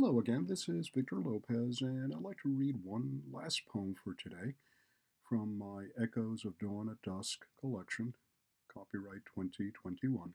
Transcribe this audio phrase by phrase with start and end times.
[0.00, 4.14] Hello again, this is Victor Lopez, and I'd like to read one last poem for
[4.14, 4.54] today
[5.28, 8.14] from my Echoes of Dawn at Dusk collection,
[8.72, 10.34] copyright 2021.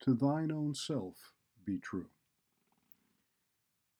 [0.00, 1.34] To thine own self
[1.64, 2.08] be true.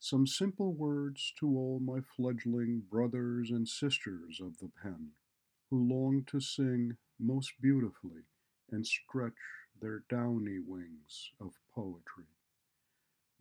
[0.01, 5.11] Some simple words to all my fledgling brothers and sisters of the pen,
[5.71, 8.23] who long to sing most beautifully
[8.73, 9.35] and stretch
[9.81, 12.26] their downy wings of poetry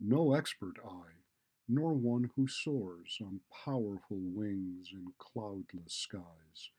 [0.00, 1.22] no expert eye,
[1.68, 6.70] nor one who soars on powerful wings in cloudless skies.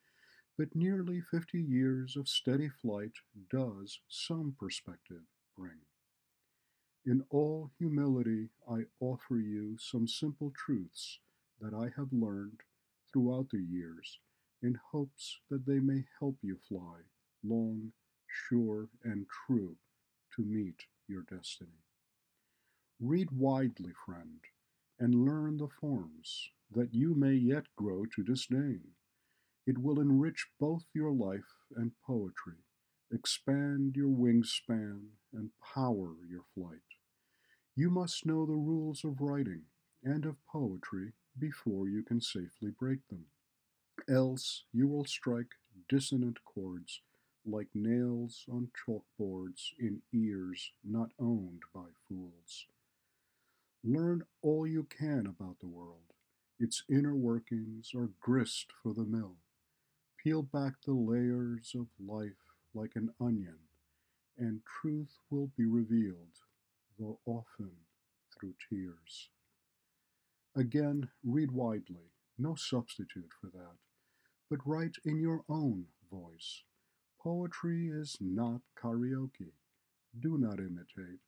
[0.57, 3.13] But nearly fifty years of steady flight
[3.49, 5.23] does some perspective
[5.57, 5.81] bring.
[7.05, 11.19] In all humility, I offer you some simple truths
[11.59, 12.61] that I have learned
[13.11, 14.19] throughout the years
[14.61, 17.01] in hopes that they may help you fly
[17.43, 17.93] long,
[18.27, 19.77] sure, and true
[20.35, 21.86] to meet your destiny.
[22.99, 24.39] Read widely, friend,
[24.99, 28.95] and learn the forms, that you may yet grow to disdain.
[29.65, 32.57] It will enrich both your life and poetry,
[33.11, 36.81] expand your wingspan, and power your flight.
[37.75, 39.65] You must know the rules of writing
[40.03, 43.27] and of poetry before you can safely break them.
[44.09, 45.55] Else you will strike
[45.89, 47.01] dissonant chords
[47.45, 52.67] like nails on chalkboards in ears not owned by fools.
[53.83, 56.13] Learn all you can about the world.
[56.59, 59.35] Its inner workings are grist for the mill.
[60.17, 63.59] Peel back the layers of life like an onion,
[64.37, 66.41] and truth will be revealed,
[66.99, 67.71] though often
[68.37, 69.29] through tears.
[70.55, 73.77] Again, read widely, no substitute for that,
[74.49, 76.63] but write in your own voice.
[77.21, 79.53] Poetry is not karaoke.
[80.19, 81.19] Do not imitate.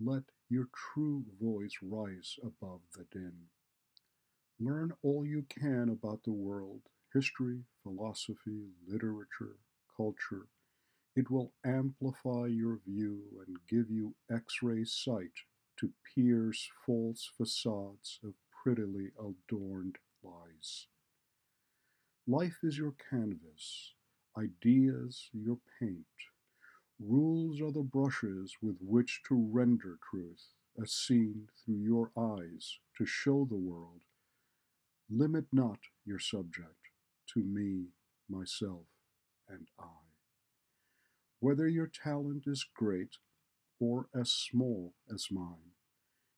[0.00, 3.48] Let your true voice rise above the din.
[4.58, 9.56] Learn all you can about the world history, philosophy, literature,
[9.96, 10.48] culture.
[11.14, 15.32] It will amplify your view and give you x ray sight
[15.76, 20.88] to pierce false facades of prettily adorned lies.
[22.26, 23.94] Life is your canvas,
[24.36, 26.06] ideas your paint.
[27.06, 33.04] Rules are the brushes with which to render truth, as seen through your eyes, to
[33.04, 34.00] show the world.
[35.10, 36.88] Limit not your subject
[37.34, 37.88] to me,
[38.26, 38.86] myself,
[39.46, 40.00] and I.
[41.40, 43.18] Whether your talent is great
[43.78, 45.72] or as small as mine,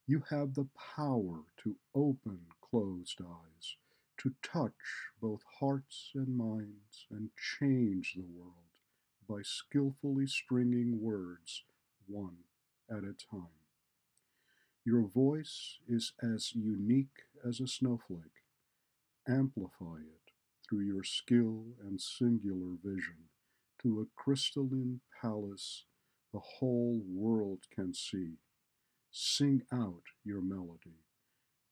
[0.04, 3.76] you have the power to open closed eyes,
[4.18, 8.65] to touch both hearts and minds, and change the world
[9.28, 11.64] by skillfully stringing words
[12.06, 12.38] one
[12.90, 13.48] at a time.
[14.84, 18.44] Your voice is as unique as a snowflake.
[19.28, 20.32] Amplify it
[20.68, 23.30] through your skill and singular vision
[23.82, 25.84] to a crystalline palace
[26.32, 28.34] the whole world can see.
[29.10, 31.00] Sing out your melody,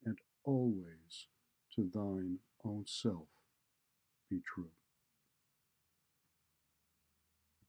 [0.04, 1.26] and always
[1.74, 3.28] to thine own self
[4.30, 4.70] be true.